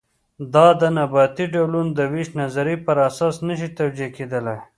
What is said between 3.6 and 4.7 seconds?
توجیه کېدلی.